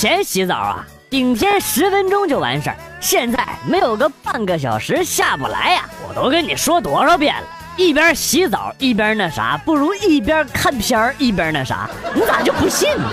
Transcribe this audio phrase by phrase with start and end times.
[0.00, 5.86] 以前洗澡啊，顶天十分钟就完事儿，现在没有个半个小时下不来呀！
[6.08, 13.10] 我都跟你说多少遍了，一边洗澡一边那啥，不如一边看片儿一边那啥，你咋就不信呢？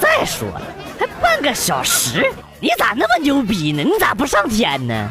[0.00, 0.62] 再说了，
[1.00, 3.82] 还半个小时，你咋那么牛逼呢？
[3.82, 5.10] 你咋不上天呢？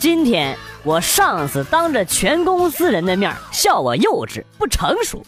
[0.00, 5.24] 今天我上司当着全公司人的面笑我幼稚不成熟，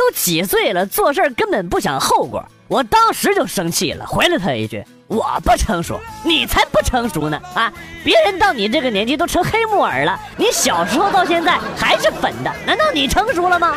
[0.00, 2.42] 都几岁了，做事根本不想后果。
[2.68, 7.38] 我当时就生气了，回了他一句：“我不成熟，你才不成熟呢！
[7.52, 7.70] 啊，
[8.02, 13.76] 别人到你这个年纪都成黑木耳了，你小时候到现在还是粉的，难道你成熟了吗？”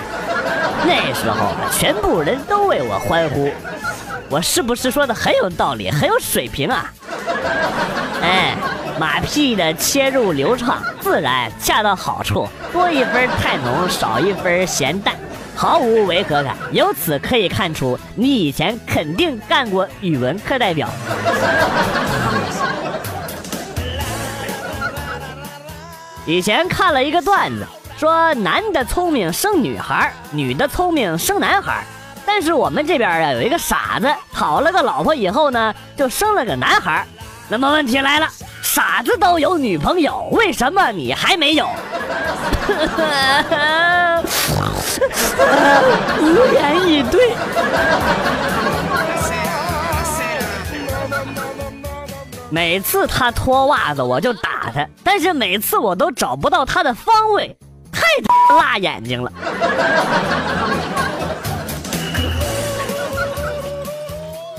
[0.88, 3.52] 那时候全部人都为我欢呼，
[4.30, 6.89] 我是不是说的很有道理，很有水平啊？
[8.22, 8.55] 哎。
[9.00, 15.16] 马屁的切入流畅自然，恰到好处，多一分太浓，少一分咸淡，
[15.56, 16.56] 毫无违和感。
[16.72, 20.90] 由此可以看出，你以前肯定干过语文课代表。
[26.26, 31.84] 以前看了一个段子，说男的聪明生女孩，女的聪明生男孩。
[32.26, 37.06] 但是我们这边啊有一个傻子，讨了个老婆以后呢，就生了个男孩。
[37.50, 38.30] 那么问题来了。
[38.62, 41.67] 傻子都有女朋友，为什么你还没有？
[46.22, 47.36] 无言以对。
[52.49, 57.58] 每次他脱袜子，我就打他，但是每次我都找不到他的方位，
[57.92, 58.03] 太
[58.55, 59.32] 辣眼睛了。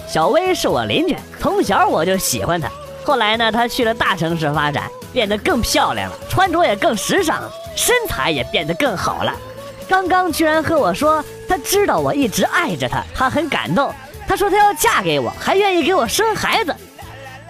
[0.09, 2.69] 小薇是我邻居，从小我就喜欢她。
[3.05, 7.43] 后来呢，她去了大城市发展，变得更漂亮了，穿着也更时尚，
[7.77, 9.33] 身材也变得更好了。
[9.89, 13.95] 刚刚居然和我说，他知道我一直爱着他，他很感动。
[14.27, 16.75] 他说他要嫁给我，还愿意给我生孩子。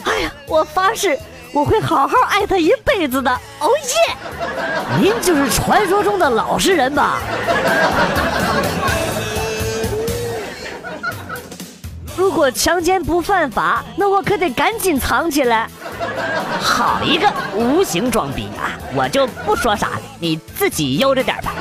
[0.05, 1.19] 哎呀，我发誓
[1.53, 3.31] 我会好好爱他一辈子的。
[3.31, 3.69] 哦
[4.09, 4.17] 耶！
[5.01, 7.21] 您就是传说中的老实人吧？
[12.17, 15.69] 如果强奸不犯法，那我可得赶紧藏起来。
[16.61, 18.75] 好一个无形装逼啊！
[18.95, 21.54] 我就不说啥了，你自己悠着点吧。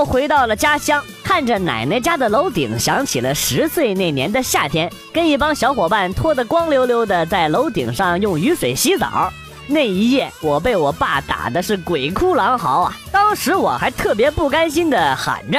[0.00, 9.30] 又回到了家乡，看着奶奶家的楼顶，想起了十岁那年的夏天，跟一帮小伙伴脱得光溜溜的，在楼顶上用雨水洗澡。
[9.66, 12.96] 那一夜，我被我爸打的是鬼哭狼嚎啊！
[13.12, 15.58] 当时我还特别不甘心的喊着：“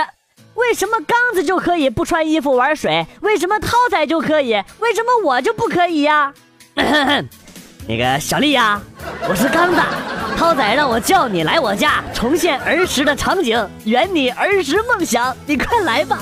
[0.56, 3.06] 为什么刚子就可以不穿衣服玩水？
[3.22, 4.54] 为什么涛仔就可以？
[4.80, 6.34] 为什么我就不可以呀？”
[7.88, 8.80] 那个小丽呀，
[9.28, 9.82] 我是刚子，
[10.38, 16.20] 涛仔让我叫你来我家重现儿时的场景，圆你儿时梦想，你快来吧！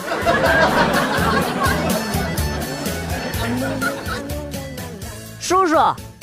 [5.39, 5.77] 叔叔，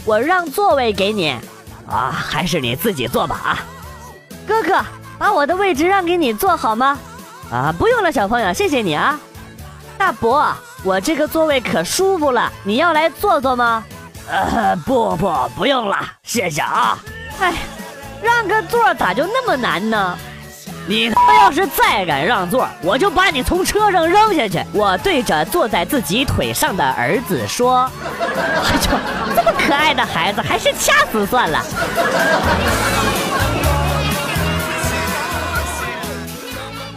[0.04, 1.36] 我让座位给你。
[1.86, 3.58] 啊，还是你自己坐吧啊！
[4.48, 4.84] 哥哥，
[5.18, 6.98] 把我的位置让给你坐好吗？
[7.52, 9.20] 啊，不用了，小朋友，谢谢你啊！
[9.96, 13.84] 大伯，我这个座位可舒服了，你要来坐坐吗？
[14.28, 16.98] 呃，不不，不用了，谢谢啊！
[17.40, 17.54] 哎，
[18.20, 20.18] 让个座咋就那么难呢？
[20.88, 24.64] 你他妈要是再敢让座，我就把你从车上扔下去！
[24.72, 27.90] 我对着坐在自己腿上的儿子说
[28.64, 28.80] ：“哎呦，
[29.34, 31.62] 这么可爱的孩子，还是掐死算了。”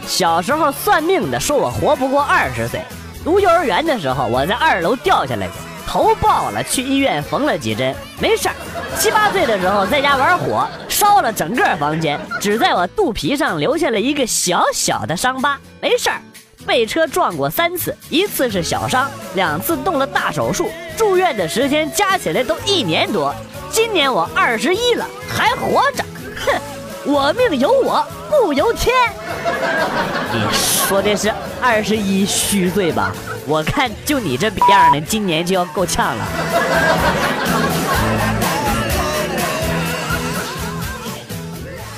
[0.06, 2.82] 小时候算命的说我活不过二十岁，
[3.24, 5.54] 读幼儿园的时候我在二楼掉下来过。
[5.90, 8.54] 头爆了，去医院缝了几针，没事儿。
[8.96, 16.20] 七八岁的时候在家玩火，烧了整个房间，只在我肚皮上留下了一个小小的伤疤，没事儿。
[16.64, 23.34] 被车撞过三次，一次是小伤，两次动了大手术，住院的时间加起来都一年多。
[23.68, 26.04] 今年我二十一了，还活着，
[26.36, 26.60] 哼，
[27.04, 28.94] 我命由我不由天。
[30.32, 33.12] 你说的是二十一虚岁吧？
[33.46, 36.26] 我看就你这逼样的，今年就要够呛了。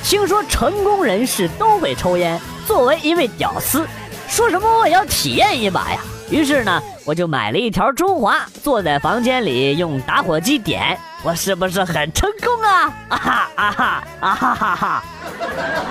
[0.05, 3.87] 听说成功人士都会抽烟，作为一位屌丝，
[4.29, 5.99] 说什么我也要体验一把呀。
[6.33, 12.91] 于是呢，我就买了一条中华，坐在房间里用打火机点，我是不是很成功啊？
[13.11, 15.03] 啊哈啊哈啊哈哈哈！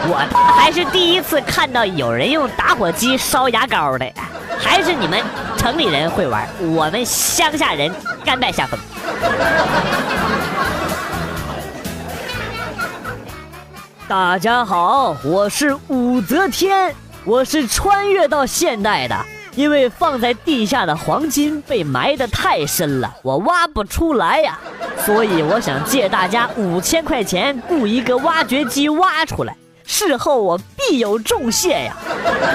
[0.10, 0.18] 我
[0.58, 4.12] 还是第一次看到有人用打火机烧牙膏的。
[4.58, 5.22] 还是你们
[5.58, 7.94] 城里人会玩，我们乡下人
[8.26, 8.80] 甘拜下风。
[14.10, 16.96] 大家好，我是武则天，
[17.26, 19.16] 我是穿越到现代的。
[19.56, 24.58] 因为放在地下的黄金被埋得太深了，我挖不出来呀，
[25.06, 29.56] 所以我想借大家五千块钱雇一个挖掘机挖出来，
[29.86, 31.94] 事后我必有重谢呀。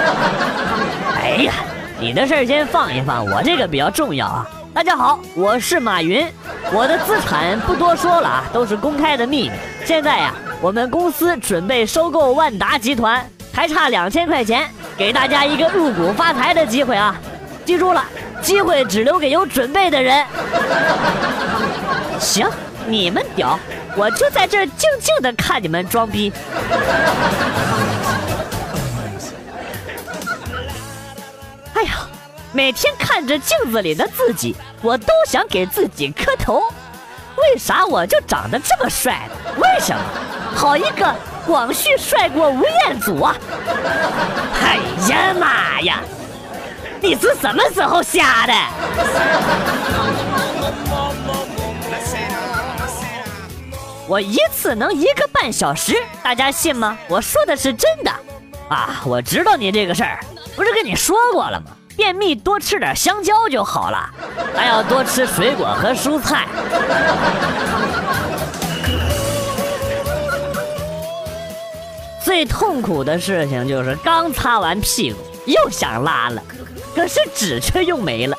[1.21, 1.53] 哎呀，
[1.99, 4.47] 你的事儿先放一放，我这个比较重要啊。
[4.73, 6.27] 大家好，我是马云，
[6.71, 9.51] 我的资产不多说了啊，都是公开的秘密。
[9.85, 13.27] 现在呀，我们公司准备收购万达集团，
[13.57, 14.69] 还差两千块钱。
[14.95, 17.15] 给大家一个入股发财的机会啊！
[17.65, 18.05] 记住了，
[18.39, 20.23] 机会只留给有准备的人。
[22.19, 22.47] 行，
[22.85, 23.59] 你们屌，
[23.95, 26.31] 我就在这静静的看你们装逼。
[31.73, 32.07] 哎呀，
[32.53, 36.61] 每天看着镜子里的自己，我都想给自己磕头。
[37.35, 39.27] 为啥我就长得这么帅？
[39.57, 40.01] 为什么？
[40.55, 41.15] 好一个！
[41.47, 43.33] 广旭帅过吴彦祖啊！
[44.61, 44.77] 哎
[45.09, 46.01] 呀妈呀！
[46.99, 48.53] 你是什么时候瞎的？
[54.09, 56.97] 我一次能一个半小时，大家信吗？
[57.07, 58.11] 我说的是真的
[58.67, 59.01] 啊！
[59.05, 60.19] 我知道你这个事儿，
[60.53, 61.67] 不是跟你说过了吗？
[61.95, 64.09] 便秘多吃点香蕉就好了，
[64.53, 66.45] 还要多吃水果和蔬菜。
[72.27, 76.43] 最痛苦的事情就是刚擦完屁股又想拉了，
[76.93, 78.37] 可是纸却用没了。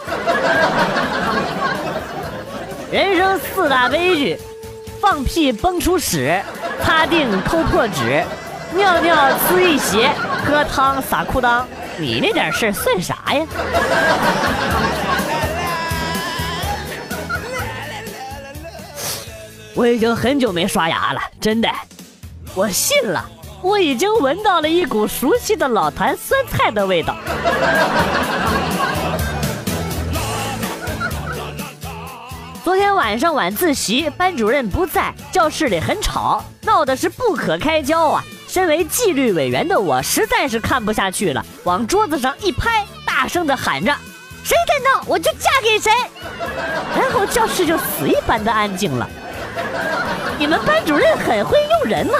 [2.92, 4.38] 人生四大悲剧：
[5.00, 6.38] 放屁崩出屎，
[6.84, 8.22] 擦腚抠破纸，
[8.74, 9.16] 尿尿
[9.48, 10.10] 呲一鞋，
[10.44, 11.64] 喝汤撒裤裆。
[11.96, 13.46] 你那点事算啥呀？
[19.74, 21.70] 我已经很久没刷牙了，真的，
[22.54, 23.26] 我信了。
[23.62, 27.16] 我已经闻到了一股熟悉的老坛酸菜的味道。
[32.62, 38.22] 昨天晚上晚自习，班主任不在，教室里很吵，闹的是不可开交啊！
[38.46, 43.94] 身为纪律委员的我，实在是看不下去了，往桌子上一拍，大声的喊着
[44.44, 45.90] ：“谁敢闹，我就嫁给谁！”
[46.94, 49.08] 然后教室就死一般的安静了。
[50.38, 52.18] 你们班主任很会用人嘛！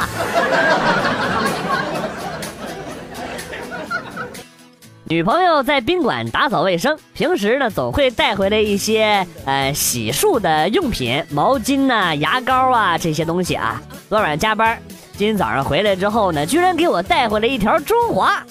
[5.04, 13.80] 女朋友在宾馆打扫卫生，平时呢总会带回来一些呃洗漱的用品，毛巾呐、牙膏啊这些东西啊。
[14.08, 14.78] 昨晚加班，
[15.16, 18.42] 今早上回来之后呢，居然给我带回来一条中华，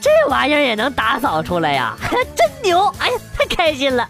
[0.00, 2.86] 这玩意儿也能打扫出来呀， 真牛！
[2.98, 4.08] 哎呀，太开心了！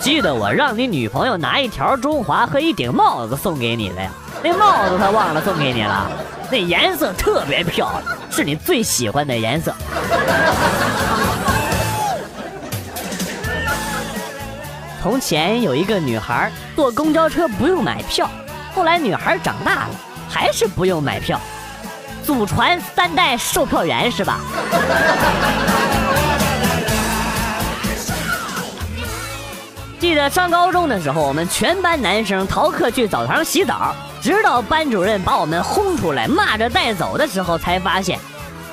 [0.00, 4.10] 记得我让你女朋友拿一条中华和一顶帽子送给你的呀，
[4.42, 6.10] 那帽子她忘了送给你了，
[6.50, 9.74] 那颜色特别漂亮，是你最喜欢的颜色。
[15.02, 18.30] 从前有一个女孩坐公交车不用买票，
[18.74, 19.90] 后来女孩长大了
[20.28, 21.40] 还是不用买票，
[22.24, 24.40] 祖传三代售票员是吧？
[29.98, 38.18] 记得上高中的时候，我们全班男生逃课去澡堂洗澡，直到班主任把我们轰出来，骂着带走的时候，才发现，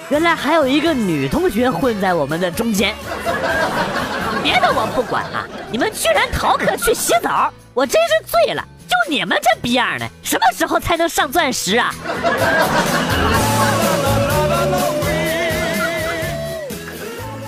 [0.10, 2.94] 原来还有一个女同学混在我们的中间。
[4.44, 8.63] 别的我不管啊，你们居然逃课去洗澡，我真是醉了！
[8.88, 11.91] 就你们这逼样的，什么时候才能上钻石啊？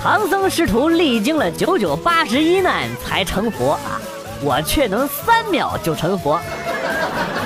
[0.10, 4.00] 唐僧师徒历经了九九八十一难才成佛啊，
[4.42, 6.40] 我却能三秒就成佛。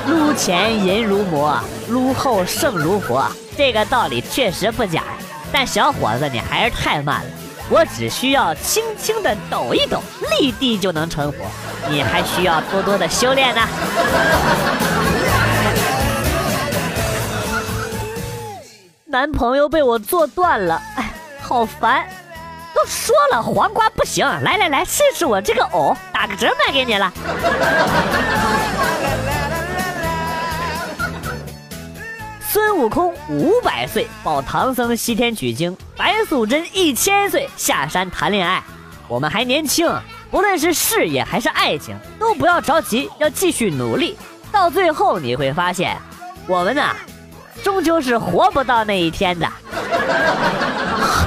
[0.05, 3.25] 撸前淫如魔，撸后圣如佛，
[3.57, 5.01] 这个道理确实不假。
[5.51, 7.31] 但小伙子，你还是太慢了，
[7.67, 9.99] 我只需要轻轻的抖一抖，
[10.39, 11.39] 立地就能成佛。
[11.89, 13.61] 你还需要多多的修炼呢。
[19.07, 22.05] 男朋友被我做断了，哎，好烦。
[22.81, 27.13] 都说了黄瓜不行，来来来，试试我这个藕，打个折卖给你了。
[32.49, 38.63] 孙悟空五百岁保唐僧西天取经，白素贞一千岁下山谈恋爱。
[39.07, 39.87] 我们还年轻，
[40.31, 44.17] 不论是事业还是爱情，都不要着急，要继续努力。
[44.51, 45.95] 到最后你会发现，
[46.47, 46.95] 我们呐，
[47.63, 49.47] 终究是活不到那一天的。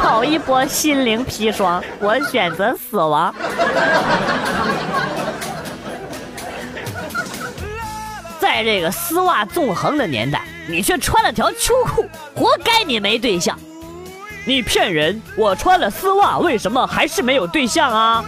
[0.05, 3.35] 好一波心灵砒霜，我选择死亡。
[8.39, 12.05] 在这个丝袜纵横的年代，你却穿了条秋裤，
[12.37, 13.59] 活该你没对象。
[14.45, 15.23] 你骗人！
[15.39, 18.23] 我穿了丝袜，为什么还是没有对象啊？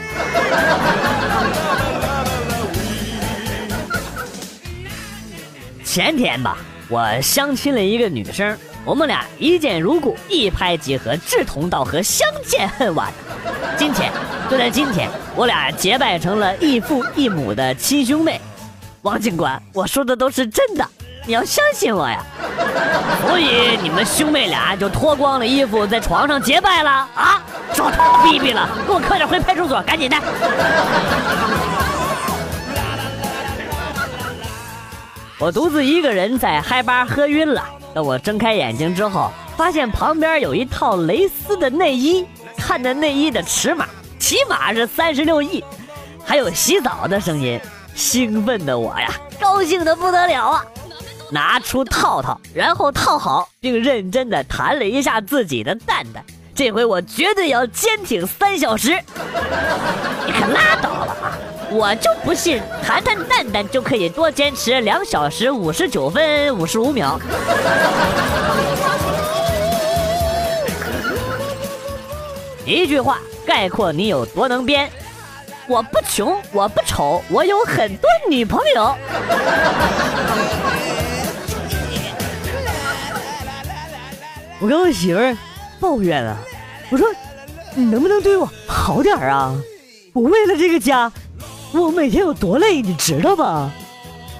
[5.85, 6.56] 前天吧，
[6.88, 8.56] 我相亲了一个女生，
[8.87, 13.12] 我们俩一见如故，一拍即合，志同道合，相见恨晚。
[13.76, 14.12] 今天
[14.49, 18.40] 就在今天，我俩结拜成了异父异母的亲兄妹。
[19.02, 20.88] 王警官，我说的都是真的。
[21.26, 22.23] 你要相信我呀，
[23.26, 27.43] 所以你们兄妹俩就脱光了衣服在床上结拜了啊！
[27.75, 30.16] 少他妈逼逼了，给我快点回派出所，赶紧的！
[35.40, 37.64] 我独自一个人在嗨吧喝晕了，
[37.97, 43.87] 等我睁开眼睛之后，发现旁边有一套蕾丝的内衣，看着内衣的尺码，
[44.19, 45.65] 起码是三十六亿，
[46.23, 47.59] 还有洗澡的声音，
[47.95, 49.11] 兴奋的我呀，
[49.41, 50.62] 高兴的不得了啊！
[51.31, 56.23] 拿出套套，然后套好，并认真的弹了一下自己的蛋蛋。
[56.55, 58.91] 这回我绝对要坚挺三小时。
[60.26, 61.25] 你可拉倒吧！
[61.71, 67.21] 我就不信弹弹蛋蛋就可以多坚持两小时五十九分五十五秒。
[72.65, 74.91] 一句话概括你有多能编：
[75.69, 78.95] 我不穷，我不丑，我有很多女朋友。
[84.59, 85.37] 我跟我媳妇儿
[85.79, 86.37] 抱怨了，
[86.91, 87.07] 我说
[87.77, 89.55] ：“你能不能对我好点啊？
[90.15, 91.13] 我为了这个家，
[91.80, 93.71] 我每天有多累，你知道吧？”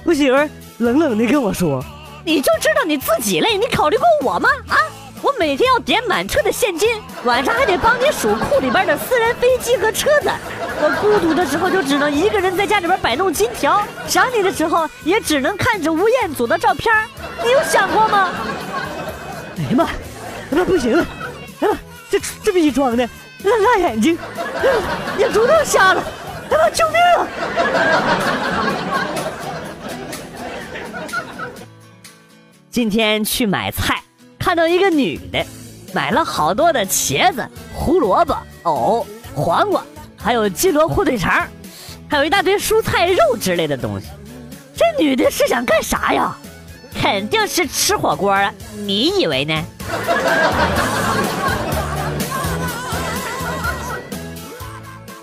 [0.03, 1.83] 我媳妇儿冷冷的跟我说
[2.23, 4.49] ：“你就知道你自己累，你考虑过我吗？
[4.67, 4.77] 啊，
[5.21, 6.89] 我每天要点满车的现金，
[7.23, 10.29] 晚上还得帮你数库里边的私人飞机和车子。
[10.79, 16.93] 我孤独的时候就只能一个人在家里边摆弄金条，想你的时候也只能看着吴彦祖的照片。
[17.43, 18.29] 你有想过吗？”
[19.57, 19.89] 哎呀妈！
[20.49, 21.05] 那不行了，
[21.59, 21.77] 哎妈，
[22.09, 23.03] 这这逼装的，
[23.43, 24.17] 辣辣眼睛，
[25.17, 26.01] 眼珠都瞎了，
[26.49, 26.97] 哎妈，救命！
[32.69, 34.01] 今天去买菜，
[34.39, 35.45] 看到一个女的，
[35.93, 39.83] 买了好多的茄子、胡萝卜、藕、黄瓜，
[40.15, 41.45] 还有鸡萝火腿肠，
[42.09, 44.07] 还有一大堆蔬菜肉之类的东西。
[44.75, 46.37] 这女的是想干啥呀？
[46.99, 48.51] 肯定是吃火锅啊！
[48.85, 49.63] 你以为呢？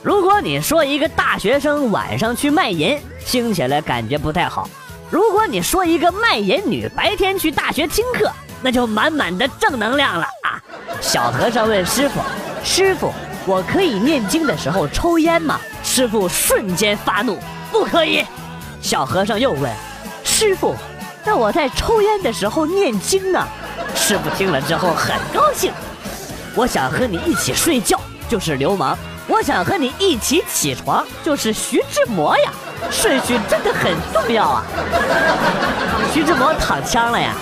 [0.04, 4.68] 如果你说一个大学生晚上去卖淫，听起来感觉不太好；
[5.10, 8.30] 如果你说一个卖淫女白天去大学听课，
[8.60, 10.60] 那就满满的正能量了啊！
[11.00, 12.20] 小和尚问师傅
[12.62, 13.14] ：“师傅，
[13.46, 17.38] 我可以念经的时候抽烟吗？”师傅瞬间发怒
[17.72, 18.22] ：“不可以！”
[18.82, 19.72] 小和尚又问
[20.22, 20.76] ：“师傅。”
[21.24, 23.42] 那我在抽烟的时候念经呢，
[23.94, 25.72] 师傅听了之后很高兴。
[26.54, 28.98] 我想和你一起睡觉就是流氓，
[29.34, 32.52] 我想和你一起起床就是徐志摩呀，
[32.88, 34.62] 顺序真的很重要啊。
[36.12, 37.34] 徐志摩躺枪了呀。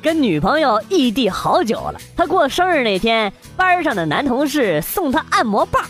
[0.00, 5.84] 跟女朋友异地好久了，他过生日那天，班上的男同事送他按摩棒，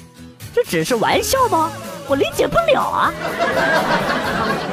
[0.52, 1.70] 这只是玩笑吗？
[2.08, 3.12] 我理解不了啊！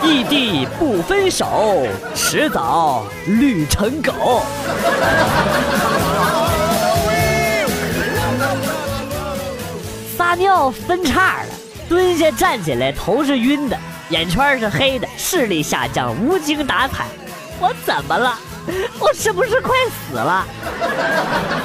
[0.02, 4.42] 异地不分手，迟早绿成狗。
[10.18, 11.48] 撒尿分叉了，
[11.88, 13.78] 蹲下站起来，头是晕的，
[14.10, 17.06] 眼圈是黑的，视力下降，无精打采。
[17.60, 18.38] 我怎么了？
[19.00, 20.46] 我是不是快死了？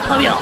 [0.09, 0.35] 朋友，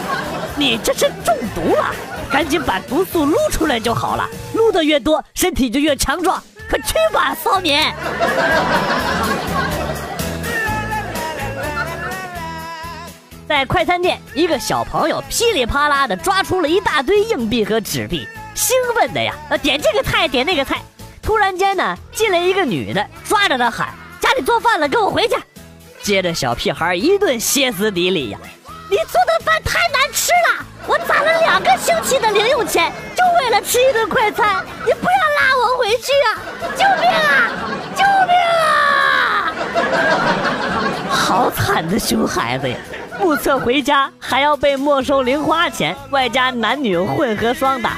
[0.56, 1.94] 你这是中毒了。
[2.30, 6.42] 赶紧把毒素撸出来就好了，撸的越多，身体就越强壮。
[6.72, 7.94] 快去吧，骚年！
[13.46, 20.80] 在快餐店，一个小朋友噼里啪啦的抓出了一大堆硬币和纸币，兴奋的呀，点这个菜，点那个菜。
[21.20, 25.36] 突然间呢，进来一个女的，抓着他喊：“家里做饭了，跟我回去。”
[26.02, 28.38] 接着小屁孩一顿歇斯底里呀。
[28.88, 34.64] 你做的饭太难吃了，我攒了两个星期的零用钱，就为了吃一顿快餐。
[34.84, 36.28] 你不要拉我回去啊！
[36.76, 37.50] 救命啊！
[37.94, 39.54] 救命啊！
[41.08, 42.76] 好惨的熊孩子呀！
[43.20, 47.96] 目测回家还要被没收零花钱，外加男女混合双打。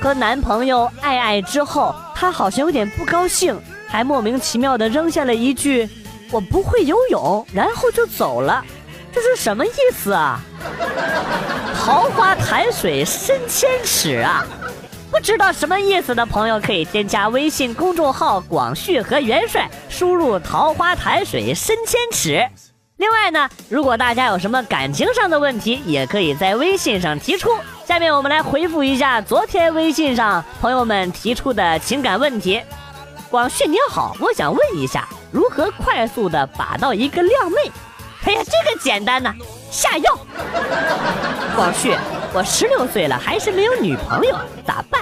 [0.00, 3.58] 和男朋友爱爱之后，她好像有点不高兴。
[3.88, 5.88] 还莫名其妙的扔下了一句
[6.34, 8.64] “我不会游泳”，然后就走了，
[9.12, 10.40] 这是什么意思啊？
[11.78, 14.44] 桃花潭水深千尺啊！
[15.12, 22.44] 不知道什么意思的朋友可以添加微信公众号“广旭和元帅”，输入“桃花潭水深千尺”。
[22.98, 27.50] 另外呢，如果大家有什么感情上的问题，也可以在微信上提出。
[27.86, 32.60] 下面我们来回复一下昨天微信上朋友们提出的情感问题。
[33.30, 37.56] 广旭你好，我想问一下，如何快速的把到一个靓妹？
[38.24, 39.34] 哎呀，这个简单呐，
[39.68, 40.16] 下药。
[41.56, 41.92] 广旭，
[42.32, 45.00] 我十六岁了，还是没有女朋友，咋办？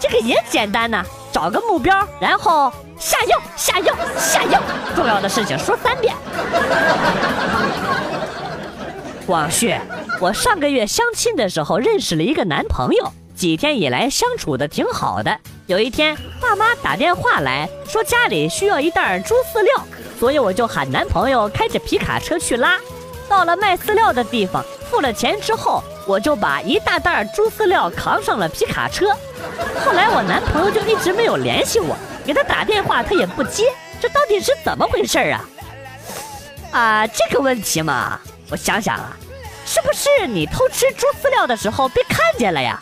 [0.00, 4.62] 这个也简单呐，找个目标，然后下药，下药，下药。
[4.96, 6.16] 重要的事情说三遍。
[9.26, 9.78] 广旭，
[10.20, 15.38] 我上个月相亲的时候认识了一个男朋友，几天以来相处的挺好的。
[15.68, 19.86] 有一天，爸妈打电话来说家里需要一袋猪饲料，
[20.18, 22.78] 所以我就喊男朋友开着皮卡车去拉。
[23.28, 29.08] 到了卖饲料的地方，付了钱之后，我就把一大袋猪饲料扛上了皮卡车。
[29.84, 31.94] 后来我男朋友就一直没有联系我，
[32.24, 33.70] 给他打电话他也不接，
[34.00, 35.44] 这到底是怎么回事啊？
[36.72, 38.18] 啊，这个问题嘛。
[38.50, 39.14] 我想想啊，
[39.66, 42.80] 是不是你偷吃猪饲料的时候被看见了呀？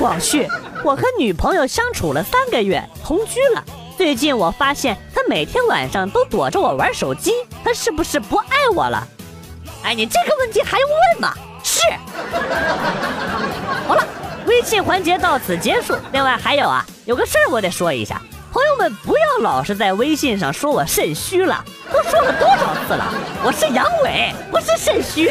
[0.00, 0.48] 广旭，
[0.82, 3.62] 我和女朋友相处了三个月，同居了。
[3.98, 9.06] 最近我发现她每天晚上都躲着我玩手机，她是不是不爱我了？
[9.84, 11.34] 哎，你这个问题还用问吗？
[11.62, 11.82] 是。
[13.86, 14.02] 好了，
[14.46, 15.94] 微信环节到此结束。
[16.12, 21.62] 另外还有啊，有个事儿我得说一下，朋友们不要老是在微信上说我肾虚了。
[21.92, 23.12] 都说了多少次了？
[23.44, 25.30] 我是阳痿，不是肾虚。